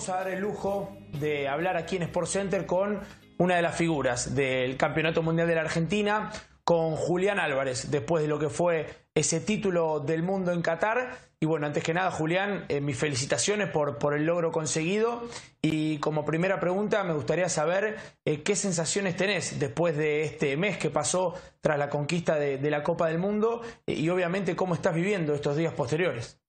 vamos 0.00 0.16
a 0.16 0.24
dar 0.24 0.32
el 0.32 0.40
lujo 0.40 0.96
de 1.20 1.46
hablar 1.46 1.76
aquí 1.76 1.96
en 1.96 2.04
Sport 2.04 2.26
Center 2.26 2.64
con 2.64 3.00
una 3.36 3.56
de 3.56 3.60
las 3.60 3.76
figuras 3.76 4.34
del 4.34 4.78
Campeonato 4.78 5.22
Mundial 5.22 5.46
de 5.46 5.54
la 5.54 5.60
Argentina, 5.60 6.32
con 6.64 6.96
Julián 6.96 7.38
Álvarez, 7.38 7.90
después 7.90 8.22
de 8.22 8.28
lo 8.28 8.38
que 8.38 8.48
fue 8.48 8.86
ese 9.14 9.40
título 9.40 10.00
del 10.00 10.22
mundo 10.22 10.52
en 10.52 10.62
Qatar. 10.62 11.18
Y 11.38 11.44
bueno, 11.44 11.66
antes 11.66 11.84
que 11.84 11.92
nada, 11.92 12.10
Julián, 12.10 12.64
eh, 12.70 12.80
mis 12.80 12.96
felicitaciones 12.96 13.68
por, 13.68 14.14
el 14.14 14.24
logro 14.24 14.50
conseguido. 14.52 15.28
Y 15.60 15.98
como 15.98 16.24
primera 16.24 16.58
pregunta, 16.60 17.04
me 17.04 17.12
gustaría 17.12 17.50
saber 17.50 17.98
eh, 18.24 18.42
qué 18.42 18.56
sensaciones 18.56 19.16
tenés 19.16 19.58
después 19.58 19.98
de 19.98 20.22
este 20.22 20.56
mes 20.56 20.78
que 20.78 20.88
pasó 20.88 21.34
tras 21.60 21.78
la 21.78 21.90
conquista 21.90 22.36
de, 22.36 22.56
de 22.56 22.70
la 22.70 22.82
Copa 22.82 23.08
del 23.08 23.18
Mundo 23.18 23.60
eh, 23.86 23.92
y 23.92 24.08
obviamente 24.08 24.56
cómo 24.56 24.72
estás 24.72 24.94
viviendo 24.94 25.34
estos 25.34 25.58
días 25.58 25.74
posteriores. 25.74 26.40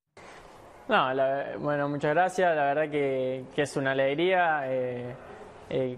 No, 0.91 1.13
la- 1.13 1.55
bueno, 1.57 1.87
muchas 1.87 2.13
gracias. 2.13 2.53
La 2.53 2.65
verdad 2.65 2.89
que, 2.91 3.45
es 3.55 3.77
una 3.77 3.91
alegría. 3.91 4.63
eh, 4.65 5.15
eh, 5.69 5.97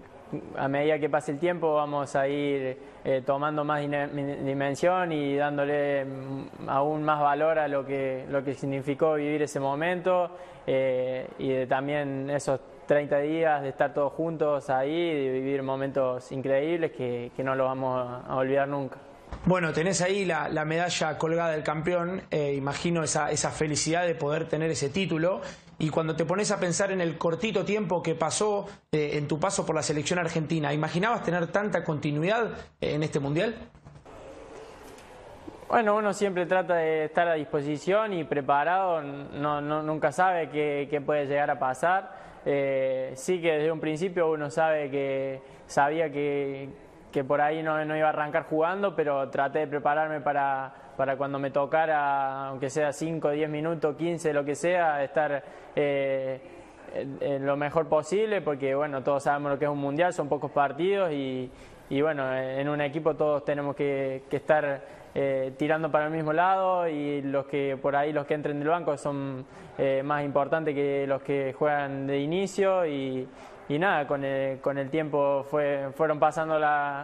a 0.56 0.68
medida 0.68 0.98
que 1.00 1.08
pase 1.10 1.32
el 1.32 1.38
tiempo 1.40 1.74
vamos 1.74 2.14
a 2.16 2.26
ir 2.28 2.76
eh, 3.04 3.22
tomando 3.26 3.64
más 3.64 3.80
dimensión 3.82 5.10
y 5.12 5.36
dándole 5.36 6.04
mm, 6.04 6.68
aún 6.68 7.02
más 7.02 7.20
valor 7.20 7.58
a 7.58 7.66
lo 7.68 7.84
que, 7.84 8.24
lo 8.30 8.42
que 8.44 8.54
significó 8.54 9.14
vivir 9.14 9.42
ese 9.42 9.58
momento 9.60 10.30
eh, 10.66 11.26
y 11.38 11.48
de 11.50 11.66
también 11.66 12.30
esos 12.30 12.60
30 12.86 13.18
días 13.18 13.62
de 13.62 13.70
estar 13.70 13.92
todos 13.92 14.12
juntos 14.12 14.70
ahí, 14.70 15.12
de 15.12 15.30
vivir 15.32 15.62
momentos 15.64 16.30
increíbles 16.32 16.92
que, 16.92 17.32
que 17.36 17.42
no 17.44 17.54
los 17.56 17.66
vamos 17.66 18.22
a 18.28 18.36
olvidar 18.36 18.68
nunca. 18.68 18.98
Bueno, 19.46 19.72
tenés 19.74 20.00
ahí 20.00 20.24
la, 20.24 20.48
la 20.48 20.64
medalla 20.64 21.18
colgada 21.18 21.50
del 21.50 21.62
campeón, 21.62 22.22
eh, 22.30 22.54
imagino 22.54 23.02
esa, 23.02 23.30
esa 23.30 23.50
felicidad 23.50 24.06
de 24.06 24.14
poder 24.14 24.48
tener 24.48 24.70
ese 24.70 24.88
título. 24.88 25.42
Y 25.78 25.90
cuando 25.90 26.16
te 26.16 26.24
pones 26.24 26.50
a 26.50 26.58
pensar 26.60 26.92
en 26.92 27.00
el 27.00 27.18
cortito 27.18 27.64
tiempo 27.64 28.02
que 28.02 28.14
pasó 28.14 28.66
eh, 28.92 29.10
en 29.14 29.28
tu 29.28 29.38
paso 29.38 29.66
por 29.66 29.74
la 29.74 29.82
selección 29.82 30.18
argentina, 30.18 30.72
¿imaginabas 30.72 31.24
tener 31.24 31.48
tanta 31.48 31.84
continuidad 31.84 32.52
eh, 32.80 32.94
en 32.94 33.02
este 33.02 33.20
mundial? 33.20 33.54
Bueno, 35.68 35.96
uno 35.96 36.12
siempre 36.14 36.46
trata 36.46 36.76
de 36.76 37.06
estar 37.06 37.26
a 37.28 37.34
disposición 37.34 38.12
y 38.14 38.24
preparado, 38.24 39.02
no, 39.02 39.60
no- 39.60 39.82
nunca 39.82 40.12
sabe 40.12 40.48
qué, 40.50 40.86
qué 40.88 41.00
puede 41.00 41.26
llegar 41.26 41.50
a 41.50 41.58
pasar. 41.58 42.24
Sí 42.44 43.40
que 43.40 43.52
desde 43.52 43.72
un 43.72 43.80
principio 43.80 44.30
uno 44.30 44.50
sabe 44.50 44.90
que 44.90 45.40
sabía 45.66 46.10
que, 46.12 46.68
que 47.14 47.22
por 47.22 47.40
ahí 47.40 47.62
no, 47.62 47.84
no 47.84 47.96
iba 47.96 48.08
a 48.08 48.10
arrancar 48.10 48.46
jugando, 48.50 48.96
pero 48.96 49.30
traté 49.30 49.60
de 49.60 49.66
prepararme 49.68 50.20
para, 50.20 50.74
para 50.96 51.16
cuando 51.16 51.38
me 51.38 51.52
tocara, 51.52 52.48
aunque 52.48 52.68
sea 52.68 52.92
5, 52.92 53.30
10 53.30 53.48
minutos, 53.48 53.94
15, 53.94 54.32
lo 54.32 54.44
que 54.44 54.56
sea, 54.56 55.00
estar 55.04 55.44
eh, 55.76 56.40
lo 57.40 57.56
mejor 57.56 57.88
posible, 57.88 58.40
porque 58.40 58.74
bueno, 58.74 59.04
todos 59.04 59.22
sabemos 59.22 59.52
lo 59.52 59.58
que 59.60 59.64
es 59.64 59.70
un 59.70 59.78
mundial, 59.78 60.12
son 60.12 60.28
pocos 60.28 60.50
partidos 60.50 61.12
y, 61.12 61.48
y 61.88 62.02
bueno, 62.02 62.36
en 62.36 62.68
un 62.68 62.80
equipo 62.80 63.14
todos 63.14 63.44
tenemos 63.44 63.76
que, 63.76 64.24
que 64.28 64.38
estar 64.38 64.82
eh, 65.14 65.52
tirando 65.56 65.92
para 65.92 66.06
el 66.06 66.10
mismo 66.10 66.32
lado 66.32 66.88
y 66.88 67.22
los 67.22 67.46
que 67.46 67.78
por 67.80 67.94
ahí 67.94 68.12
los 68.12 68.26
que 68.26 68.34
entren 68.34 68.58
del 68.58 68.66
banco 68.66 68.96
son 68.96 69.46
eh, 69.78 70.02
más 70.04 70.24
importantes 70.24 70.74
que 70.74 71.06
los 71.06 71.22
que 71.22 71.54
juegan 71.56 72.08
de 72.08 72.18
inicio 72.18 72.84
y, 72.84 73.28
y 73.68 73.78
nada, 73.78 74.06
con 74.06 74.24
el, 74.24 74.60
con 74.60 74.76
el 74.76 74.90
tiempo 74.90 75.44
fue, 75.50 75.88
fueron 75.94 76.18
pasando 76.18 76.58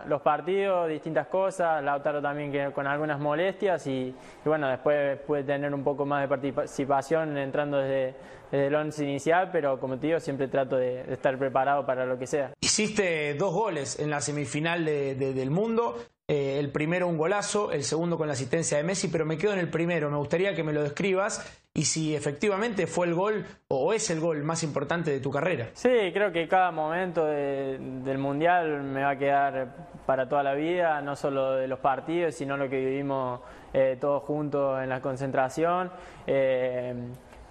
los 0.07 0.21
partidos, 0.23 0.89
distintas 0.89 1.27
cosas, 1.29 1.83
Lautaro 1.83 2.21
también 2.21 2.73
con 2.73 2.87
algunas 2.87 3.19
molestias 3.19 3.87
y, 3.87 4.15
bueno, 4.45 4.69
después 4.69 5.19
pude 5.21 5.43
tener 5.45 5.73
un 5.73 5.83
poco 5.83 6.05
más 6.05 6.21
de 6.23 6.29
participación 6.29 7.37
entrando 7.39 7.79
desde, 7.79 8.15
el 8.53 8.75
once 8.75 9.05
inicial, 9.05 9.49
pero 9.53 9.79
como 9.79 9.97
te 9.99 10.09
digo, 10.09 10.19
siempre 10.21 10.49
trato 10.49 10.77
de, 10.77 11.03
estar 11.13 11.39
preparado 11.39 11.87
para 11.87 12.05
lo 12.05 12.19
que 12.19 12.27
sea. 12.27 12.53
Hiciste 12.61 13.35
dos 13.35 13.55
goles 13.55 13.99
en 14.01 14.11
la 14.11 14.21
semifinal 14.21 14.85
de- 14.85 15.15
del 15.15 15.51
mundo. 15.51 15.97
Eh, 16.33 16.61
el 16.61 16.71
primero 16.71 17.09
un 17.09 17.19
golazo, 17.19 17.73
el 17.73 17.83
segundo 17.83 18.17
con 18.17 18.29
la 18.29 18.35
asistencia 18.35 18.77
de 18.77 18.85
Messi, 18.85 19.09
pero 19.09 19.27
me 19.27 19.37
quedo 19.37 19.53
en 19.53 19.59
el 19.59 19.69
primero. 19.69 20.09
Me 20.11 20.17
gustaría 20.17 20.55
que 20.55 20.63
me 20.63 20.73
lo 20.73 20.81
describas 20.81 21.45
y 21.75 21.87
si 21.87 22.15
efectivamente 22.15 22.87
fue 22.87 23.09
el 23.09 23.15
gol 23.15 23.45
o 23.67 23.93
es 23.93 24.11
el 24.11 24.21
gol 24.21 24.45
más 24.45 24.63
importante 24.63 25.11
de 25.11 25.19
tu 25.19 25.33
carrera. 25.33 25.71
Sí, 25.73 25.89
creo 26.13 26.31
que 26.31 26.47
cada 26.47 26.71
momento 26.71 27.25
de- 27.27 27.79
del 28.05 28.19
Mundial 28.19 28.81
me 28.85 29.03
va 29.03 29.11
a 29.11 29.19
quedar 29.19 29.89
para 30.07 30.29
toda 30.29 30.45
la 30.45 30.55
vida, 30.55 31.01
no 31.03 31.17
solo 31.17 31.57
de 31.57 31.67
los 31.67 31.81
partidos, 31.81 32.37
sino 32.37 32.57
lo 32.57 32.69
que 32.71 32.77
vivimos 32.79 33.41
eh, 33.73 33.97
todos 34.01 34.23
juntos 34.23 34.81
en 34.83 34.89
la 34.89 35.01
concentración. 35.01 35.91
Eh, 36.29 36.95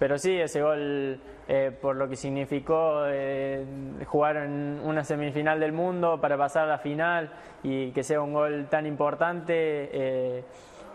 pero 0.00 0.16
sí, 0.16 0.34
ese 0.34 0.62
gol, 0.62 1.20
eh, 1.46 1.72
por 1.78 1.94
lo 1.94 2.08
que 2.08 2.16
significó 2.16 3.02
eh, 3.06 3.66
jugar 4.06 4.38
en 4.38 4.80
una 4.82 5.04
semifinal 5.04 5.60
del 5.60 5.72
mundo 5.72 6.18
para 6.22 6.38
pasar 6.38 6.64
a 6.64 6.68
la 6.68 6.78
final 6.78 7.30
y 7.62 7.90
que 7.90 8.02
sea 8.02 8.22
un 8.22 8.32
gol 8.32 8.66
tan 8.70 8.86
importante. 8.86 9.52
eh, 9.92 10.44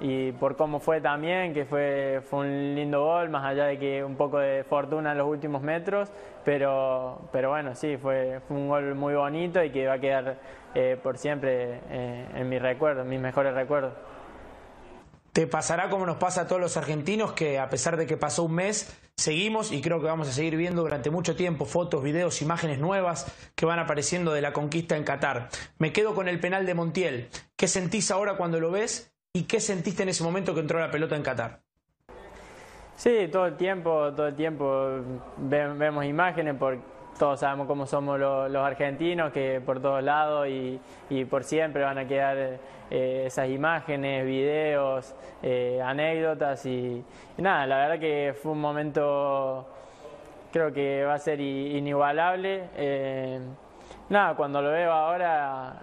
y 0.01 0.33
por 0.33 0.57
cómo 0.57 0.79
fue 0.79 0.99
también, 0.99 1.53
que 1.53 1.63
fue, 1.63 2.21
fue 2.25 2.39
un 2.39 2.75
lindo 2.75 3.05
gol, 3.05 3.29
más 3.29 3.45
allá 3.45 3.65
de 3.65 3.79
que 3.79 4.03
un 4.03 4.17
poco 4.17 4.39
de 4.39 4.65
fortuna 4.65 5.13
en 5.13 5.19
los 5.19 5.27
últimos 5.27 5.61
metros, 5.61 6.11
pero, 6.43 7.29
pero 7.31 7.51
bueno, 7.51 7.75
sí, 7.75 7.95
fue, 7.95 8.41
un 8.49 8.67
gol 8.67 8.93
muy 8.95 9.13
bonito 9.13 9.63
y 9.63 9.69
que 9.69 9.87
va 9.87 9.93
a 9.93 9.99
quedar 9.99 10.35
por 11.01 11.17
siempre 11.17 11.79
en 11.89 12.49
mis 12.49 12.61
recuerdos, 12.61 13.05
en 13.05 13.09
mis 13.09 13.21
mejores 13.21 13.53
recuerdos. 13.53 13.93
Te 15.35 15.47
pasará 15.47 15.89
como 15.89 16.05
nos 16.05 16.15
pasa 16.15 16.43
a 16.43 16.47
todos 16.47 16.61
los 16.61 16.77
argentinos 16.77 17.33
que 17.33 17.59
a 17.59 17.67
pesar 17.69 17.97
de 17.97 18.07
que 18.07 18.15
pasó 18.15 18.43
un 18.43 18.53
mes, 18.55 18.97
seguimos 19.17 19.73
y 19.73 19.81
creo 19.81 19.99
que 19.99 20.05
vamos 20.05 20.29
a 20.29 20.31
seguir 20.31 20.55
viendo 20.55 20.81
durante 20.81 21.09
mucho 21.09 21.35
tiempo 21.35 21.65
fotos, 21.65 22.01
videos, 22.01 22.41
imágenes 22.41 22.79
nuevas 22.79 23.25
que 23.53 23.65
van 23.65 23.79
apareciendo 23.79 24.31
de 24.31 24.39
la 24.39 24.53
conquista 24.53 24.95
en 24.95 25.03
Qatar. 25.03 25.49
Me 25.77 25.91
quedo 25.91 26.15
con 26.15 26.29
el 26.29 26.39
penal 26.39 26.65
de 26.65 26.73
Montiel. 26.73 27.27
¿Qué 27.57 27.67
sentís 27.67 28.11
ahora 28.11 28.37
cuando 28.37 28.61
lo 28.61 28.71
ves 28.71 29.13
y 29.33 29.43
qué 29.43 29.59
sentiste 29.59 30.03
en 30.03 30.09
ese 30.09 30.23
momento 30.23 30.53
que 30.53 30.61
entró 30.61 30.79
la 30.79 30.89
pelota 30.89 31.17
en 31.17 31.23
Qatar? 31.23 31.59
Sí, 32.95 33.27
todo 33.29 33.47
el 33.47 33.57
tiempo, 33.57 34.13
todo 34.15 34.29
el 34.29 34.35
tiempo 34.37 35.01
ve- 35.35 35.73
vemos 35.73 36.05
imágenes, 36.05 36.55
por, 36.55 36.77
todos 37.17 37.39
sabemos 37.39 37.67
cómo 37.67 37.85
somos 37.85 38.19
lo- 38.19 38.49
los 38.49 38.63
argentinos, 38.65 39.31
que 39.31 39.61
por 39.65 39.81
todos 39.81 40.03
lados 40.03 40.47
y, 40.47 40.79
por 41.29 41.43
siempre 41.43 41.83
van 41.83 41.97
a 41.97 42.07
quedar 42.07 42.59
eh, 42.91 43.23
esas 43.27 43.49
imágenes, 43.49 44.25
videos, 44.25 45.15
eh, 45.41 45.81
anécdotas 45.83 46.65
y, 46.65 47.03
nada, 47.37 47.65
la 47.65 47.77
verdad 47.77 47.99
que 47.99 48.33
fue 48.41 48.51
un 48.51 48.61
momento, 48.61 49.65
creo 50.51 50.73
que 50.73 51.03
va 51.05 51.13
a 51.15 51.19
ser 51.19 51.39
inigualable. 51.39 52.65
eh, 52.75 53.39
nada, 54.09 54.35
cuando 54.35 54.61
lo 54.61 54.71
veo 54.71 54.91
ahora, 54.91 55.73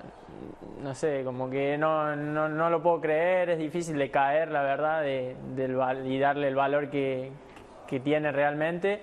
no 0.83 0.95
sé, 0.95 1.23
como 1.25 1.49
que 1.51 1.77
no, 1.79 2.15
no, 2.15 2.49
no 2.49 2.71
lo 2.71 2.83
puedo 2.83 3.01
creer, 3.01 3.51
es 3.51 3.59
difícil 3.59 3.97
de 3.99 4.11
caer, 4.11 4.51
la 4.51 4.63
verdad, 4.63 5.03
de, 5.03 5.35
del 5.55 5.77
y 6.07 6.19
darle 6.19 6.49
el 6.49 6.55
valor 6.57 6.91
que 6.91 7.31
tiene 8.05 8.33
realmente. 8.33 9.03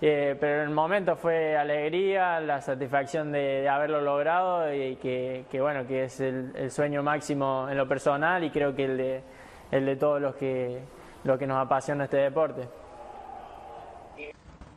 Eh, 0.00 0.36
pero 0.38 0.62
en 0.62 0.68
el 0.68 0.74
momento 0.74 1.16
fue 1.16 1.56
alegría, 1.56 2.38
la 2.40 2.60
satisfacción 2.60 3.32
de, 3.32 3.68
haberlo 3.68 4.00
logrado 4.02 4.72
y 4.72 4.96
que, 4.96 5.46
que, 5.50 5.60
bueno, 5.60 5.86
que 5.86 6.04
es 6.04 6.20
el, 6.20 6.52
el 6.54 6.70
sueño 6.70 7.02
máximo 7.02 7.66
en 7.70 7.76
lo 7.76 7.88
personal 7.88 8.44
y 8.44 8.50
creo 8.50 8.74
que 8.74 8.84
el 8.84 8.96
de, 8.96 9.22
el 9.70 9.86
de 9.86 9.96
todos 9.96 10.20
los 10.20 10.34
que, 10.36 10.80
los 11.24 11.38
que 11.38 11.46
nos 11.46 11.58
apasiona 11.58 12.04
este 12.04 12.18
deporte. 12.18 12.68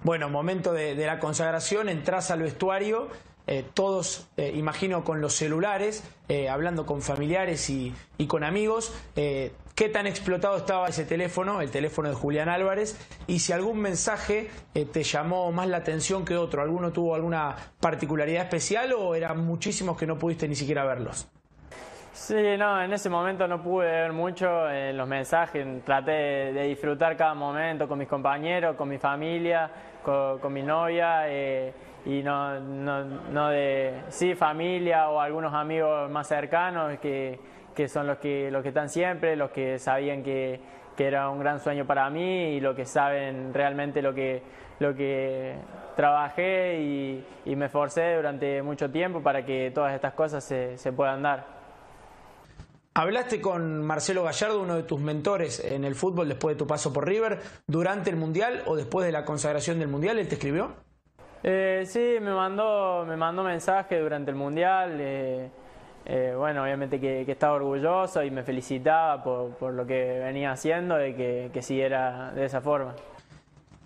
Bueno, 0.03 0.29
momento 0.29 0.71
de, 0.71 0.95
de 0.95 1.05
la 1.05 1.19
consagración, 1.19 1.89
entras 1.89 2.31
al 2.31 2.41
vestuario, 2.41 3.09
eh, 3.51 3.65
todos, 3.73 4.29
eh, 4.37 4.51
imagino, 4.53 5.03
con 5.03 5.21
los 5.21 5.33
celulares, 5.33 6.03
eh, 6.27 6.49
hablando 6.49 6.85
con 6.85 7.01
familiares 7.01 7.67
y, 7.71 7.95
con 8.27 8.43
amigos. 8.43 8.93
¿Qué 9.15 9.89
tan 9.91 10.05
explotado 10.05 10.57
estaba 10.57 10.87
ese 10.87 11.03
teléfono, 11.03 11.59
el 11.61 11.71
teléfono 11.71 12.09
de 12.09 12.15
Julián 12.15 12.47
Álvarez? 12.47 12.95
Y 13.25 13.39
si 13.39 13.51
algún 13.51 13.79
mensaje 13.79 14.51
te 14.73 15.03
llamó 15.03 15.51
más 15.51 15.67
la 15.67 15.77
atención 15.77 16.25
que 16.25 16.35
otro, 16.37 16.61
¿alguno 16.61 16.91
tuvo 16.91 17.15
alguna 17.15 17.55
particularidad 17.79 18.43
especial 18.43 18.93
o 18.93 19.15
eran 19.15 19.43
muchísimos 19.43 19.97
que 19.97 20.05
no 20.05 20.19
pudiste 20.19 20.47
ni 20.47 20.55
siquiera 20.55 20.83
verlos? 20.85 21.27
Sí, 22.19 22.35
no, 22.57 22.81
en 22.83 22.91
ese 22.91 23.09
momento 23.09 23.47
no 23.47 23.63
pude 23.63 23.87
ver 23.87 24.11
mucho 24.11 24.69
eh, 24.69 24.91
los 24.91 25.07
mensajes, 25.07 25.65
traté 25.85 26.11
de, 26.51 26.63
disfrutar 26.67 27.15
cada 27.15 27.33
momento 27.33 27.87
con 27.87 27.97
mis 27.97 28.09
compañeros, 28.09 28.75
con 28.75 28.89
mi 28.89 28.97
familia, 28.97 29.71
con, 30.03 30.51
mi 30.51 30.61
novia 30.61 31.29
y 32.05 32.23
no, 32.23 32.59
no, 32.59 33.03
no 33.03 33.49
de, 33.49 34.01
sí, 34.09 34.35
familia 34.35 35.09
o 35.09 35.19
algunos 35.19 35.53
amigos 35.53 36.09
más 36.09 36.27
cercanos 36.27 36.99
que, 36.99 37.39
que 37.75 37.87
son 37.87 38.07
los 38.07 38.17
que, 38.17 38.49
los 38.51 38.61
que 38.61 38.69
están 38.69 38.89
siempre, 38.89 39.35
los 39.35 39.51
que 39.51 39.79
sabían 39.79 40.23
que, 40.23 40.59
que 40.95 41.07
era 41.07 41.29
un 41.29 41.39
gran 41.39 41.59
sueño 41.59 41.85
para 41.85 42.09
mí 42.09 42.55
y 42.55 42.59
los 42.59 42.75
que 42.75 42.85
saben 42.85 43.53
realmente 43.53 44.01
lo 44.01 44.13
que, 44.13 44.41
lo 44.79 44.95
que 44.95 45.55
trabajé 45.95 46.79
y, 46.81 47.25
y 47.45 47.55
me 47.55 47.65
esforcé 47.65 48.15
durante 48.15 48.61
mucho 48.61 48.89
tiempo 48.89 49.21
para 49.21 49.45
que 49.45 49.71
todas 49.71 49.93
estas 49.93 50.13
cosas 50.13 50.43
se, 50.43 50.77
se 50.77 50.91
puedan 50.91 51.21
dar. 51.21 51.59
¿Hablaste 52.95 53.39
con 53.39 53.81
Marcelo 53.83 54.23
Gallardo, 54.23 54.61
uno 54.61 54.75
de 54.75 54.83
tus 54.83 54.99
mentores 54.99 55.63
en 55.63 55.85
el 55.85 55.95
fútbol 55.95 56.27
después 56.27 56.55
de 56.55 56.59
tu 56.59 56.67
paso 56.67 56.91
por 56.91 57.07
River, 57.07 57.39
durante 57.65 58.09
el 58.09 58.17
Mundial 58.17 58.63
o 58.65 58.75
después 58.75 59.05
de 59.05 59.11
la 59.11 59.23
consagración 59.23 59.79
del 59.79 59.87
Mundial? 59.87 60.19
¿Él 60.19 60.27
te 60.27 60.35
escribió? 60.35 60.73
Eh, 61.41 61.83
sí, 61.85 62.17
me 62.21 62.33
mandó, 62.33 63.05
me 63.07 63.15
mandó 63.15 63.43
mensaje 63.43 63.99
durante 63.99 64.31
el 64.31 64.37
Mundial. 64.37 64.97
Eh, 64.99 65.49
eh, 66.05 66.33
bueno, 66.35 66.63
obviamente 66.63 66.99
que, 66.99 67.21
estaba 67.21 67.53
orgulloso 67.53 68.23
y 68.23 68.31
me 68.31 68.43
felicitaba 68.43 69.23
por, 69.23 69.73
lo 69.73 69.85
que 69.85 70.19
venía 70.19 70.51
haciendo 70.51 71.05
y 71.05 71.13
que, 71.13 71.49
que 71.53 71.61
siguiera 71.61 72.31
de 72.31 72.45
esa 72.45 72.61
forma. 72.61 72.95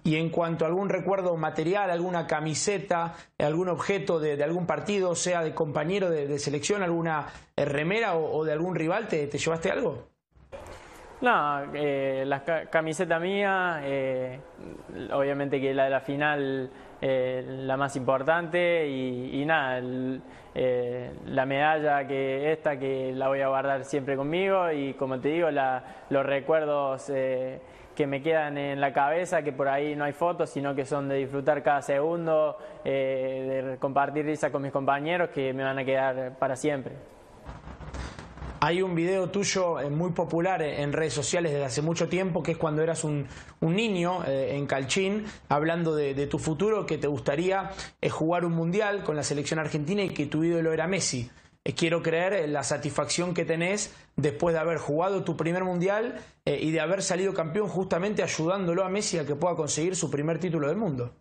Y 0.05 0.17
en 0.17 0.29
cuanto 0.29 0.65
a 0.65 0.67
algún 0.67 0.89
recuerdo 0.89 1.37
material, 1.37 1.89
alguna 1.89 2.27
camiseta, 2.27 3.13
algún 3.39 3.69
objeto 3.69 4.19
de, 4.19 4.41
algún 4.43 4.65
partido, 4.65 5.15
sea 5.15 5.43
de 5.43 5.53
compañero 5.53 6.09
de, 6.09 6.39
selección, 6.39 6.83
alguna 6.83 7.27
remera 7.55 8.17
o, 8.17 8.43
de 8.43 8.51
algún 8.51 8.75
rival, 8.75 9.07
¿te, 9.07 9.27
llevaste 9.27 9.71
algo? 9.71 10.09
No, 11.21 11.65
la 11.71 12.43
camiseta 12.69 13.17
mía, 13.17 13.81
obviamente 15.13 15.61
que 15.61 15.73
la 15.73 15.85
de 15.85 15.89
la 15.89 16.01
final 16.01 16.69
eh, 17.05 17.43
la 17.45 17.75
más 17.75 17.97
importante 17.97 18.87
y, 18.87 19.43
nada, 19.45 19.81
eh, 20.55 21.11
la 21.25 21.45
medalla 21.45 22.07
que 22.07 22.53
esta 22.53 22.79
que 22.79 23.11
la 23.13 23.27
voy 23.27 23.41
a 23.41 23.49
guardar 23.49 23.83
siempre 23.83 24.15
conmigo 24.15 24.71
y 24.71 24.93
como 24.93 25.19
te 25.19 25.27
digo, 25.27 25.49
los 25.51 26.25
recuerdos 26.25 27.09
eh, 27.09 27.59
que 27.93 28.07
me 28.07 28.21
quedan 28.21 28.57
en 28.57 28.79
la 28.79 28.93
cabeza, 28.93 29.41
que 29.41 29.51
por 29.51 29.67
ahí 29.67 29.97
no 29.97 30.05
hay 30.05 30.13
fotos, 30.13 30.49
sino 30.49 30.73
que 30.73 30.85
son 30.85 31.09
de 31.09 31.15
disfrutar 31.15 31.61
cada 31.61 31.81
segundo, 31.81 32.57
de 32.85 33.75
compartir 33.81 34.25
risa 34.25 34.49
con 34.49 34.61
mis 34.61 34.71
compañeros 34.71 35.29
que 35.31 35.51
me 35.51 35.65
van 35.65 35.79
a 35.79 35.83
quedar 35.83 36.37
para 36.39 36.55
siempre. 36.55 36.93
Hay 38.65 38.81
un 38.81 38.95
video 38.95 39.29
tuyo 39.29 39.81
eh, 39.81 39.89
muy 39.89 40.11
popular 40.11 40.61
en 40.61 40.93
redes 40.93 41.11
sociales 41.11 41.51
desde 41.51 41.65
hace 41.65 41.81
mucho 41.81 42.07
tiempo, 42.07 42.41
que 42.41 42.53
es 42.53 42.57
cuando 42.57 42.81
eras 42.81 43.03
un, 43.03 43.27
niño 43.59 44.23
eh, 44.25 44.55
en 44.55 44.67
Calchín, 44.67 45.25
hablando 45.49 45.93
de, 45.93 46.27
tu 46.27 46.39
futuro, 46.39 46.85
que 46.85 46.97
te 46.97 47.07
gustaría 47.07 47.71
eh, 47.99 48.09
jugar 48.09 48.45
un 48.45 48.53
mundial 48.53 49.03
con 49.03 49.17
la 49.17 49.23
selección 49.23 49.59
argentina 49.59 50.01
y 50.01 50.11
que 50.11 50.27
tu 50.27 50.45
ídolo 50.45 50.71
era 50.71 50.87
Messi. 50.87 51.29
quiero 51.75 52.01
creer 52.01 52.47
la 52.47 52.63
satisfacción 52.63 53.33
que 53.33 53.43
tenés 53.43 53.93
después 54.15 54.53
de 54.53 54.61
haber 54.61 54.77
jugado 54.77 55.25
tu 55.25 55.35
primer 55.35 55.65
mundial 55.65 56.21
y 56.45 56.71
de 56.71 56.79
haber 56.79 57.03
salido 57.03 57.33
campeón 57.33 57.67
justamente 57.67 58.23
ayudándolo 58.23 58.85
a 58.85 58.89
Messi 58.89 59.17
a 59.17 59.25
que 59.25 59.35
pueda 59.35 59.57
conseguir 59.57 59.97
su 59.97 60.09
primer 60.09 60.39
título 60.39 60.69
del 60.69 60.77
mundo. 60.77 61.11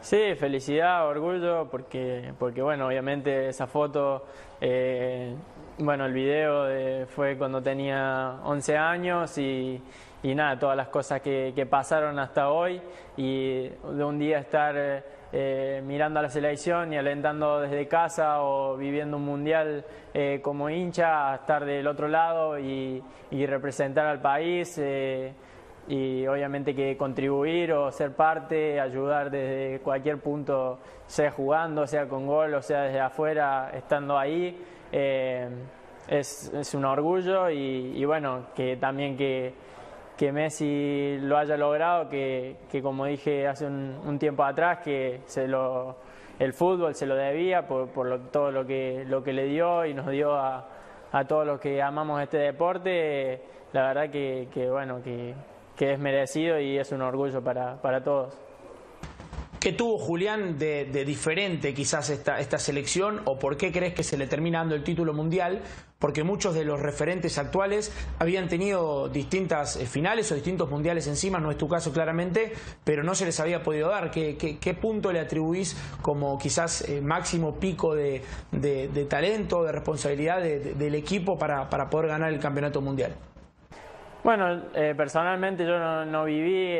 Sí, 0.00 0.34
felicidad, 0.34 1.06
orgullo, 1.06 1.68
porque, 1.70 2.32
porque 2.38 2.62
bueno, 2.62 2.88
obviamente 2.88 3.48
esa 3.48 3.68
foto 3.68 4.24
bueno, 5.80 6.06
el 6.06 6.12
video 6.12 7.06
fue 7.06 7.36
cuando 7.36 7.62
tenía 7.62 8.38
11 8.44 8.76
años 8.76 9.38
y, 9.38 9.80
nada, 10.22 10.58
todas 10.58 10.76
las 10.76 10.88
cosas 10.88 11.20
que, 11.20 11.66
pasaron 11.70 12.18
hasta 12.18 12.50
hoy 12.50 12.80
y 13.16 13.68
de 13.68 14.04
un 14.04 14.18
día 14.18 14.38
estar 14.38 14.74
eh, 15.32 15.80
mirando 15.84 16.18
a 16.18 16.22
la 16.22 16.28
selección 16.28 16.92
y 16.92 16.98
alentando 16.98 17.60
desde 17.60 17.86
casa 17.88 18.42
o 18.42 18.76
viviendo 18.76 19.16
un 19.16 19.24
mundial 19.24 19.84
eh, 20.12 20.40
como 20.42 20.68
hincha 20.68 21.32
a 21.32 21.36
estar 21.36 21.64
del 21.64 21.86
otro 21.86 22.08
lado 22.08 22.58
y, 22.58 23.02
representar 23.30 24.06
al 24.06 24.20
país. 24.20 24.76
Eh, 24.78 25.32
y 25.88 26.26
obviamente 26.26 26.74
que 26.74 26.96
contribuir 26.96 27.72
o 27.72 27.90
ser 27.90 28.14
parte, 28.14 28.78
ayudar 28.78 29.30
desde 29.30 29.80
cualquier 29.80 30.18
punto, 30.18 30.78
sea 31.06 31.30
jugando, 31.30 31.86
sea 31.86 32.06
con 32.06 32.26
gol, 32.26 32.54
o 32.54 32.62
sea 32.62 32.82
desde 32.82 33.00
afuera, 33.00 33.70
estando 33.74 34.18
ahí. 34.18 34.56
Eh, 34.92 35.48
es, 36.08 36.52
es, 36.52 36.74
un 36.74 36.84
orgullo 36.84 37.50
y, 37.50 38.04
bueno, 38.04 38.46
que 38.54 38.76
también 38.76 39.16
que, 39.16 39.54
que, 40.16 40.32
Messi 40.32 41.18
lo 41.20 41.38
haya 41.38 41.56
logrado, 41.56 42.08
que, 42.08 42.56
que 42.70 42.82
como 42.82 43.06
dije 43.06 43.46
hace 43.46 43.66
un, 43.66 44.18
tiempo 44.18 44.42
atrás, 44.42 44.78
que 44.82 45.20
se 45.26 45.46
lo, 45.46 45.96
el 46.38 46.52
fútbol 46.52 46.94
se 46.94 47.06
lo 47.06 47.14
debía 47.14 47.66
por, 47.66 47.88
por 47.90 48.30
todo 48.30 48.50
lo 48.50 48.66
que, 48.66 49.04
lo 49.06 49.22
que 49.22 49.32
le 49.32 49.44
dio 49.44 49.86
y 49.86 49.94
nos 49.94 50.08
dio 50.08 50.34
a, 50.34 50.66
a 51.12 51.24
todos 51.24 51.46
los 51.46 51.60
que 51.60 51.80
amamos 51.80 52.20
este 52.22 52.38
deporte, 52.38 53.40
la 53.72 53.88
verdad 53.88 54.10
que, 54.10 54.48
que 54.52 54.68
bueno, 54.68 55.00
que, 55.02 55.34
que 55.76 55.92
es 55.92 55.98
merecido 55.98 56.58
y 56.58 56.76
es 56.78 56.90
un 56.90 57.02
orgullo 57.02 57.42
para, 57.42 57.80
para 57.80 58.02
todos. 58.02 58.49
¿Qué 59.60 59.72
tuvo 59.72 59.98
Julián 59.98 60.58
de, 60.58 60.86
diferente 61.04 61.74
quizás 61.74 62.08
esta, 62.08 62.40
esta 62.40 62.56
selección 62.56 63.20
o 63.26 63.38
por 63.38 63.58
qué 63.58 63.70
crees 63.70 63.92
que 63.92 64.02
se 64.02 64.16
le 64.16 64.26
termina 64.26 64.60
dando 64.60 64.74
el 64.74 64.82
título 64.82 65.12
mundial? 65.12 65.60
Porque 65.98 66.24
muchos 66.24 66.54
de 66.54 66.64
los 66.64 66.80
referentes 66.80 67.36
actuales 67.36 67.94
habían 68.18 68.48
tenido 68.48 69.10
distintas 69.10 69.76
eh, 69.76 69.84
finales 69.84 70.32
o 70.32 70.34
distintos 70.34 70.70
mundiales 70.70 71.06
encima, 71.08 71.40
no 71.40 71.50
es 71.50 71.58
tu 71.58 71.68
caso 71.68 71.92
claramente, 71.92 72.54
pero 72.84 73.02
no 73.02 73.14
se 73.14 73.26
les 73.26 73.38
había 73.38 73.62
podido 73.62 73.90
dar. 73.90 74.10
¿Qué, 74.10 74.78
punto 74.80 75.12
le 75.12 75.20
atribuís 75.20 75.76
como 76.00 76.38
quizás 76.38 76.88
eh, 76.88 77.02
máximo 77.02 77.56
pico 77.56 77.94
de, 77.94 78.22
talento, 79.10 79.62
de 79.62 79.72
responsabilidad 79.72 80.40
del 80.40 80.94
equipo 80.94 81.36
para, 81.36 81.68
para, 81.68 81.90
poder 81.90 82.08
ganar 82.08 82.32
el 82.32 82.40
campeonato 82.40 82.80
mundial? 82.80 83.14
Bueno, 84.24 84.70
eh, 84.74 84.94
personalmente 84.96 85.66
yo 85.66 85.78
no, 86.06 86.24
viví 86.24 86.78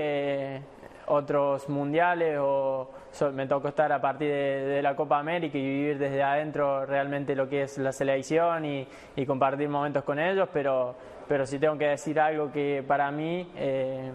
otros 1.10 1.68
mundiales 1.68 2.38
o 2.40 2.88
me 3.32 3.46
tocó 3.46 3.68
estar 3.68 3.92
a 3.92 4.00
partir 4.00 4.30
de, 4.30 4.80
la 4.80 4.94
Copa 4.94 5.18
América 5.18 5.58
y 5.58 5.62
vivir 5.62 5.98
desde 5.98 6.22
adentro 6.22 6.86
realmente 6.86 7.34
lo 7.34 7.48
que 7.48 7.62
es 7.62 7.76
la 7.78 7.92
selección 7.92 8.64
y, 8.64 8.86
compartir 9.26 9.68
momentos 9.68 10.02
con 10.04 10.18
ellos, 10.18 10.48
pero, 10.52 10.94
pero 11.28 11.44
si 11.44 11.58
tengo 11.58 11.76
que 11.76 11.88
decir 11.88 12.18
algo 12.18 12.50
que 12.50 12.82
para 12.86 13.10
mí, 13.10 13.50
eh, 13.54 14.10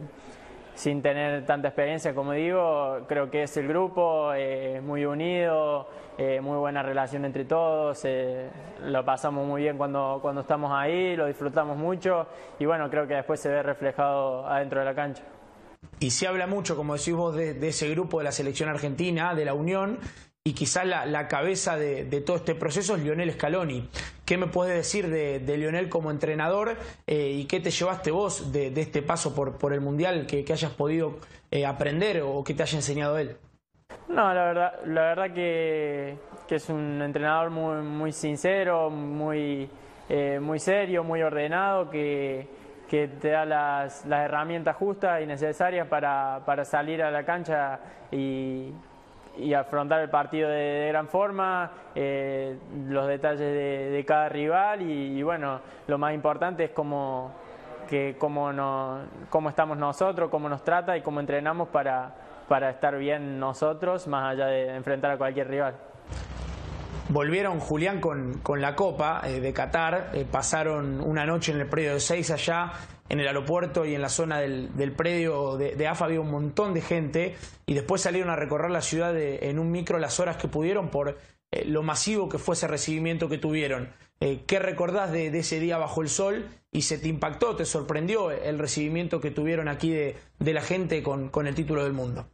sin 0.73 1.01
tener 1.01 1.45
tanta 1.45 1.67
experiencia 1.67 2.15
como 2.15 2.31
digo, 2.31 3.01
creo 3.07 3.29
que 3.29 3.43
es 3.43 3.55
el 3.57 3.67
grupo, 3.67 4.33
eh, 4.33 4.81
muy 4.81 5.05
unido, 5.05 5.87
eh, 6.17 6.41
muy 6.41 6.57
buena 6.57 6.81
relación 6.81 7.23
entre 7.23 7.45
todos, 7.45 8.05
lo 8.83 9.05
pasamos 9.05 9.45
muy 9.45 9.61
bien 9.61 9.77
cuando, 9.77 10.19
cuando 10.21 10.41
estamos 10.41 10.71
ahí, 10.73 11.15
lo 11.15 11.27
disfrutamos 11.27 11.77
mucho 11.77 12.27
y 12.57 12.65
bueno, 12.65 12.89
creo 12.89 13.05
que 13.07 13.15
después 13.15 13.39
se 13.39 13.49
ve 13.49 13.61
reflejado 13.61 14.47
adentro 14.47 14.79
de 14.79 14.85
la 14.85 14.95
cancha. 14.95 15.23
Y 15.99 16.11
se 16.11 16.27
habla 16.27 16.47
mucho, 16.47 16.75
como 16.75 16.95
decís 16.95 17.13
vos, 17.13 17.35
de, 17.35 17.67
ese 17.67 17.89
grupo 17.89 18.19
de 18.19 18.25
la 18.25 18.31
selección 18.31 18.69
argentina, 18.69 19.33
de 19.33 19.45
la 19.45 19.53
Unión, 19.53 19.99
y 20.43 20.53
quizás 20.53 20.85
la, 20.85 21.27
cabeza 21.27 21.77
de, 21.77 22.03
todo 22.21 22.37
este 22.37 22.53
proceso 22.53 22.95
es 22.95 23.01
Lionel 23.01 23.31
Scaloni. 23.33 23.89
¿Qué 24.25 24.37
me 24.37 24.47
puedes 24.47 24.75
decir 24.75 25.09
de, 25.09 25.57
Lionel 25.57 25.89
como 25.89 26.11
entrenador 26.11 26.77
eh, 27.07 27.31
y 27.31 27.45
qué 27.45 27.59
te 27.59 27.71
llevaste 27.71 28.11
vos 28.11 28.51
de, 28.51 28.67
este 28.79 29.01
paso 29.01 29.33
por, 29.33 29.73
el 29.73 29.81
Mundial 29.81 30.27
que, 30.27 30.45
hayas 30.51 30.71
podido 30.71 31.17
eh, 31.49 31.65
aprender 31.65 32.21
o 32.21 32.43
que 32.43 32.53
te 32.53 32.63
haya 32.63 32.77
enseñado 32.77 33.17
él? 33.17 33.37
No, 34.07 34.33
la 34.33 34.45
verdad, 34.45 34.73
la 34.85 35.01
verdad 35.01 35.33
que, 35.33 36.17
es 36.49 36.69
un 36.69 37.01
entrenador 37.01 37.49
muy, 37.49 37.81
muy 37.81 38.11
sincero, 38.11 38.89
muy, 38.89 39.67
eh, 40.09 40.39
muy 40.39 40.59
serio, 40.59 41.03
muy 41.03 41.21
ordenado, 41.23 41.89
que 41.89 42.47
que 42.89 43.07
te 43.07 43.29
da 43.29 43.45
las, 43.45 44.05
las 44.05 44.25
herramientas 44.25 44.75
justas 44.75 45.21
y 45.21 45.25
necesarias 45.25 45.87
para, 45.87 46.65
salir 46.65 47.01
a 47.01 47.11
la 47.11 47.23
cancha 47.23 47.79
y, 48.11 48.73
y 49.37 49.53
afrontar 49.53 50.01
el 50.01 50.09
partido 50.09 50.49
de, 50.49 50.87
gran 50.89 51.07
forma, 51.07 51.71
eh, 51.95 52.57
los 52.87 53.07
detalles 53.07 53.39
de, 53.39 54.03
cada 54.07 54.29
rival 54.29 54.81
y, 54.81 55.21
bueno, 55.23 55.61
lo 55.87 55.97
más 55.97 56.13
importante 56.13 56.65
es 56.65 56.71
cómo, 56.71 57.31
que, 57.89 58.15
cómo 58.19 59.49
estamos 59.49 59.77
nosotros, 59.77 60.29
cómo 60.29 60.49
nos 60.49 60.63
trata 60.63 60.95
y 60.97 61.01
cómo 61.01 61.19
entrenamos 61.19 61.69
para, 61.69 62.13
para 62.47 62.69
estar 62.69 62.97
bien 62.97 63.39
nosotros 63.39 64.07
más 64.07 64.33
allá 64.33 64.47
de 64.47 64.75
enfrentar 64.75 65.11
a 65.11 65.17
cualquier 65.17 65.47
rival. 65.47 65.75
Volvieron 67.15 67.61
Julián 67.61 68.01
con, 68.01 68.39
con 68.39 68.59
la 68.59 68.75
Copa 68.75 69.21
eh, 69.23 69.39
de 69.39 69.53
Qatar, 69.53 70.11
eh, 70.13 70.25
pasaron 70.29 70.99
una 70.99 71.25
noche 71.25 71.53
en 71.53 71.61
el 71.61 71.65
predio 71.65 71.93
de 71.93 72.01
Seis 72.01 72.29
allá, 72.29 72.73
en 73.07 73.21
el 73.21 73.27
aeropuerto 73.27 73.85
y 73.85 73.95
en 73.95 74.01
la 74.01 74.09
zona 74.09 74.39
del, 74.39 74.93
predio 74.97 75.55
de, 75.55 75.87
AFA 75.87 76.03
había 76.03 76.19
un 76.19 76.29
montón 76.29 76.73
de 76.73 76.81
gente 76.81 77.37
y 77.65 77.73
después 77.73 78.01
salieron 78.01 78.31
a 78.31 78.35
recorrer 78.35 78.69
la 78.69 78.81
ciudad 78.81 79.17
en 79.17 79.59
un 79.59 79.71
micro 79.71 79.97
las 79.97 80.19
horas 80.19 80.35
que 80.35 80.49
pudieron 80.49 80.89
por 80.89 81.17
eh, 81.51 81.63
lo 81.63 81.83
masivo 81.83 82.27
que 82.27 82.37
fue 82.37 82.55
ese 82.55 82.67
recibimiento 82.67 83.29
que 83.29 83.37
tuvieron. 83.37 83.93
¿Qué 84.19 84.59
recordás 84.59 85.13
de, 85.13 85.27
ese 85.27 85.61
día 85.61 85.77
bajo 85.77 86.01
el 86.01 86.09
sol? 86.09 86.49
¿Y 86.69 86.81
se 86.81 86.97
te 86.97 87.07
impactó, 87.07 87.55
te 87.55 87.63
sorprendió 87.63 88.31
el 88.31 88.59
recibimiento 88.59 89.21
que 89.21 89.31
tuvieron 89.31 89.69
aquí 89.69 89.91
de, 89.91 90.17
la 90.39 90.61
gente 90.61 91.01
con 91.01 91.47
el 91.47 91.55
título 91.55 91.85
del 91.85 91.93
mundo? 91.93 92.27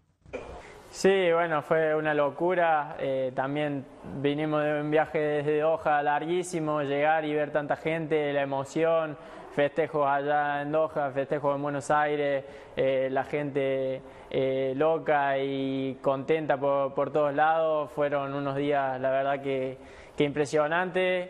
Sí, 0.91 1.31
bueno, 1.31 1.61
fue 1.61 1.95
una 1.95 2.13
locura. 2.13 2.97
Eh, 2.99 3.31
también 3.33 3.85
vinimos 4.21 4.61
de 4.61 4.81
un 4.81 4.91
viaje 4.91 5.19
desde 5.19 5.61
Doha 5.61 6.03
larguísimo, 6.03 6.81
llegar 6.81 7.23
y 7.23 7.33
ver 7.33 7.49
tanta 7.49 7.77
gente, 7.77 8.33
la 8.33 8.41
emoción, 8.41 9.17
festejos 9.55 10.05
allá 10.05 10.61
en 10.61 10.73
Doha, 10.73 11.11
festejos 11.11 11.55
en 11.55 11.61
Buenos 11.61 11.89
Aires, 11.91 12.43
eh, 12.75 13.07
la 13.09 13.23
gente 13.23 14.01
eh, 14.29 14.73
loca 14.75 15.37
y 15.37 15.97
contenta 16.01 16.57
por, 16.57 16.93
por, 16.93 17.09
todos 17.09 17.33
lados. 17.33 17.89
Fueron 17.91 18.33
unos 18.33 18.57
días, 18.57 18.99
la 18.99 19.11
verdad, 19.11 19.41
que, 19.41 19.77
que 20.17 20.25
impresionantes. 20.25 21.29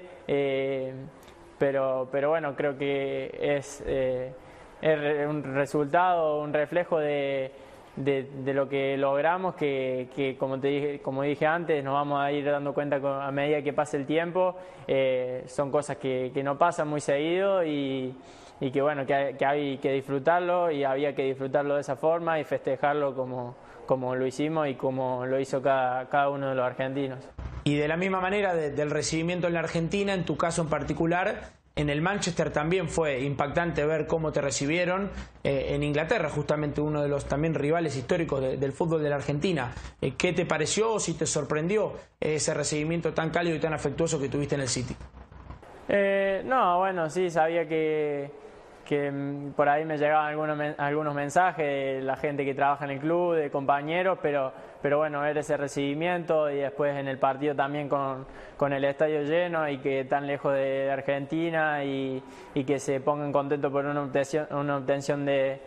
pero, 1.59 2.09
pero 2.11 2.29
bueno, 2.29 2.55
creo 2.55 2.75
que 2.79 3.29
es, 3.39 3.81
es 3.81 5.27
un 5.27 5.43
resultado, 5.53 6.41
un 6.41 6.51
reflejo 6.51 6.97
de 6.97 7.51
de, 7.95 8.53
lo 8.53 8.69
que 8.69 8.97
logramos, 8.97 9.55
que, 9.55 10.35
como, 10.39 10.59
te 10.59 10.67
dije, 10.67 11.01
como 11.01 11.23
dije 11.23 11.45
antes, 11.45 11.83
nos 11.83 11.93
vamos 11.93 12.21
a 12.21 12.31
ir 12.31 12.45
dando 12.45 12.73
cuenta 12.73 12.97
a 13.25 13.31
medida 13.31 13.61
que 13.61 13.73
pase 13.73 13.97
el 13.97 14.05
tiempo. 14.05 14.55
Eh, 14.87 15.43
son 15.47 15.71
cosas 15.71 15.97
que, 15.97 16.31
no 16.43 16.57
pasan 16.57 16.87
muy 16.87 17.01
seguido 17.01 17.63
y, 17.63 18.15
que 18.59 18.81
bueno, 18.81 19.05
que, 19.05 19.35
que, 19.37 19.45
hay 19.45 19.77
que 19.77 19.91
disfrutarlo 19.91 20.71
y 20.71 20.83
había 20.83 21.13
que 21.15 21.23
disfrutarlo 21.23 21.75
de 21.75 21.81
esa 21.81 21.95
forma 21.95 22.39
y 22.39 22.43
festejarlo 22.43 23.15
como, 23.15 23.55
como 23.85 24.15
lo 24.15 24.25
hicimos 24.25 24.67
y 24.67 24.75
como 24.75 25.25
lo 25.25 25.39
hizo 25.39 25.61
cada, 25.61 26.07
cada 26.09 26.29
uno 26.29 26.49
de 26.49 26.55
los 26.55 26.65
argentinos. 26.65 27.19
Y 27.63 27.75
de 27.75 27.87
la 27.87 27.97
misma 27.97 28.19
manera 28.19 28.55
del 28.55 28.89
recibimiento 28.89 29.47
en 29.47 29.53
la 29.53 29.59
Argentina, 29.59 30.13
en 30.13 30.25
tu 30.25 30.35
caso 30.35 30.63
en 30.63 30.69
particular, 30.69 31.60
en 31.75 31.89
el 31.89 32.01
Manchester 32.01 32.51
también 32.51 32.89
fue 32.89 33.21
impactante 33.21 33.85
ver 33.85 34.05
cómo 34.05 34.31
te 34.31 34.41
recibieron. 34.41 35.09
Eh, 35.43 35.67
en 35.69 35.83
Inglaterra, 35.83 36.29
justamente 36.29 36.81
uno 36.81 37.01
de 37.01 37.07
los 37.07 37.25
también 37.25 37.53
rivales 37.53 37.95
históricos 37.95 38.41
del 38.41 38.71
fútbol 38.73 39.01
de 39.01 39.09
la 39.09 39.15
Argentina. 39.15 39.73
Eh, 40.01 40.15
¿Qué 40.17 40.33
te 40.33 40.45
pareció 40.45 40.93
o 40.93 40.99
si 40.99 41.13
te 41.13 41.25
sorprendió 41.25 41.93
ese 42.19 42.53
recibimiento 42.53 43.13
tan 43.13 43.29
cálido 43.29 43.55
y 43.55 43.59
tan 43.59 43.73
afectuoso 43.73 44.19
que 44.19 44.27
tuviste 44.27 44.55
en 44.55 44.61
el 44.61 44.67
City? 44.67 44.95
Eh, 45.87 46.41
no, 46.45 46.79
bueno, 46.79 47.09
sí, 47.09 47.29
sabía 47.29 47.67
que, 47.67 48.31
que 48.85 49.11
mm, 49.11 49.53
por 49.53 49.69
ahí 49.69 49.85
me 49.85 49.97
llegaban 49.97 50.27
algunos, 50.27 50.59
algunos 50.77 51.15
mensajes 51.15 51.65
de 51.65 52.01
la 52.01 52.15
gente 52.15 52.45
que 52.45 52.53
trabaja 52.53 52.85
en 52.85 52.91
el 52.91 52.99
club, 52.99 53.35
de 53.35 53.49
compañeros, 53.49 54.19
pero, 54.21 54.51
pero 54.81 54.97
bueno, 54.97 55.21
ver 55.21 55.37
ese 55.37 55.57
recibimiento 55.57 56.49
y 56.49 56.57
después 56.57 56.95
en 56.95 57.07
el 57.07 57.17
partido 57.17 57.55
también 57.55 57.89
con, 57.89 58.25
con 58.57 58.73
el 58.73 58.83
estadio 58.85 59.23
lleno 59.23 59.67
y 59.69 59.77
que 59.79 60.05
tan 60.05 60.27
lejos 60.27 60.53
de, 60.53 60.91
Argentina 60.91 61.83
y, 61.83 62.21
y, 62.53 62.63
que 62.63 62.79
se 62.79 62.99
pongan 62.99 63.31
contentos 63.31 63.71
por 63.71 63.85
una 63.85 64.01
obtención, 64.01 64.47
una 64.51 64.77
obtención 64.77 65.25
de, 65.25 65.59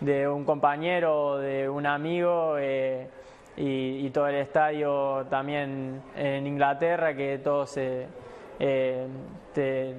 de 0.00 0.28
un 0.28 0.44
compañero 0.44 1.22
o 1.22 1.38
de 1.38 1.68
un 1.68 1.86
amigo. 1.86 2.56
Eh, 2.58 3.08
y, 3.56 4.06
y, 4.06 4.10
todo 4.10 4.28
el 4.28 4.36
estadio 4.36 5.26
también 5.28 6.00
en 6.16 6.46
Inglaterra, 6.46 7.14
que 7.14 7.38
todos 7.38 7.70
se, 7.70 8.06
eh, 8.58 9.06
te, 9.54 9.96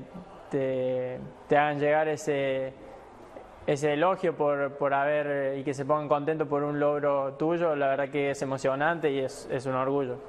te, 0.50 1.20
hagan 1.58 1.80
llegar 1.80 2.08
ese, 2.08 2.74
ese 3.68 3.94
elogio 3.94 4.36
por, 4.36 4.78
por 4.78 4.94
haber 4.94 5.58
y 5.58 5.64
que 5.64 5.74
se 5.74 5.86
pongan 5.86 6.08
contentos 6.08 6.48
por 6.48 6.64
un 6.64 6.80
logro 6.80 7.34
tuyo, 7.34 7.76
la 7.76 7.88
verdad 7.90 8.10
que 8.10 8.32
es 8.32 8.42
emocionante 8.42 9.12
y 9.12 9.20
es, 9.20 9.48
es 9.52 9.66
un 9.66 9.76
orgullo. 9.76 10.20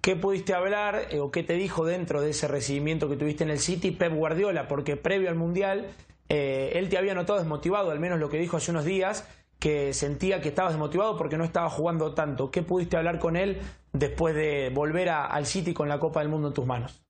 ¿Qué 0.00 0.14
pudiste 0.14 0.54
hablar 0.54 1.08
eh, 1.10 1.18
o 1.18 1.30
qué 1.30 1.42
te 1.42 1.54
dijo 1.54 1.84
dentro 1.84 2.20
de 2.20 2.30
ese 2.30 2.46
recibimiento 2.46 3.08
que 3.08 3.16
tuviste 3.16 3.42
en 3.42 3.50
el 3.50 3.58
City 3.58 3.90
Pep 3.90 4.12
Guardiola? 4.14 4.68
Porque 4.68 4.96
previo 4.96 5.28
al 5.28 5.34
Mundial 5.34 5.86
eh, 6.28 6.72
él 6.74 6.88
te 6.88 6.98
había 6.98 7.14
notado 7.14 7.38
desmotivado, 7.38 7.90
al 7.90 8.00
menos 8.00 8.18
lo 8.18 8.28
que 8.28 8.38
dijo 8.38 8.56
hace 8.56 8.70
unos 8.70 8.84
días, 8.84 9.28
que 9.58 9.92
sentía 9.94 10.40
que 10.40 10.48
estabas 10.48 10.72
desmotivado 10.72 11.16
porque 11.16 11.38
no 11.38 11.44
estaba 11.44 11.68
jugando 11.70 12.14
tanto. 12.14 12.50
¿Qué 12.50 12.62
pudiste 12.62 12.96
hablar 12.96 13.18
con 13.18 13.36
él 13.36 13.60
después 13.92 14.34
de 14.34 14.70
volver 14.72 15.08
al 15.08 15.46
City 15.46 15.72
con 15.72 15.88
la 15.88 15.98
Copa 15.98 16.20
del 16.20 16.28
Mundo 16.28 16.48
en 16.48 16.54
tus 16.54 16.66
manos? 16.66 17.05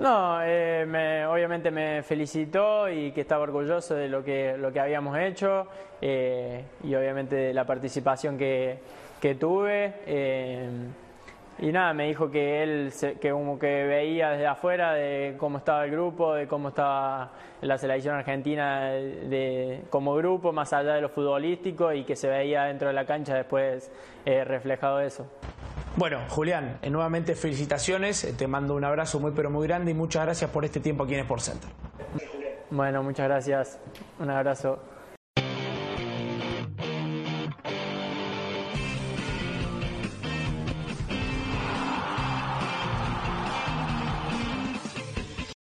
No, 0.00 0.40
eh, 0.42 1.26
obviamente 1.28 1.70
me 1.70 2.02
felicitó 2.02 2.88
y 2.90 3.12
que 3.12 3.22
estaba 3.22 3.42
orgulloso 3.44 3.94
de 3.94 4.08
lo 4.08 4.22
que, 4.22 4.56
lo 4.58 4.70
que 4.70 4.80
habíamos 4.80 5.18
hecho 5.18 5.68
eh, 6.02 6.64
y 6.84 6.94
obviamente 6.94 7.34
de 7.34 7.54
la 7.54 7.64
participación 7.64 8.36
que, 8.36 8.78
tuve. 9.40 9.94
Eh, 10.06 10.68
y 11.58 11.72
nada, 11.72 11.94
me 11.94 12.06
dijo 12.08 12.30
que 12.30 12.62
él 12.62 12.92
que 13.20 13.30
como 13.30 13.58
que 13.58 13.84
veía 13.84 14.30
desde 14.30 14.46
afuera 14.46 14.92
de 14.92 15.36
cómo 15.38 15.58
estaba 15.58 15.84
el 15.84 15.90
grupo, 15.90 16.34
de 16.34 16.46
cómo 16.46 16.68
estaba 16.68 17.32
la 17.62 17.78
selección 17.78 18.14
argentina 18.14 18.90
de, 18.90 19.84
como 19.90 20.14
grupo, 20.14 20.52
más 20.52 20.72
allá 20.72 20.94
de 20.94 21.00
lo 21.00 21.08
futbolístico 21.08 21.92
y 21.92 22.04
que 22.04 22.16
se 22.16 22.28
veía 22.28 22.64
dentro 22.64 22.88
de 22.88 22.94
la 22.94 23.06
cancha 23.06 23.34
después 23.34 23.90
reflejado 24.24 25.00
eso. 25.00 25.26
Bueno, 25.96 26.18
Julián, 26.28 26.78
eh, 26.82 26.90
nuevamente 26.90 27.34
felicitaciones, 27.34 28.22
eh, 28.24 28.34
te 28.34 28.46
mando 28.46 28.74
un 28.74 28.84
abrazo 28.84 29.18
muy 29.18 29.32
pero 29.32 29.50
muy 29.50 29.66
grande 29.66 29.92
y 29.92 29.94
muchas 29.94 30.24
gracias 30.24 30.50
por 30.50 30.64
este 30.66 30.80
tiempo 30.80 31.04
aquí 31.04 31.14
en 31.14 31.20
Sport 31.20 31.40
Center. 31.40 31.70
Bueno, 32.70 33.02
muchas 33.02 33.26
gracias, 33.26 33.78
un 34.18 34.28
abrazo. 34.28 34.78